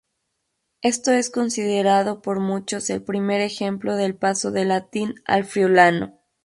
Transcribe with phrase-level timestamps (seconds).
[0.81, 6.17] Esto es considerado por muchos el primer ejemplo del paso del latín al friulano.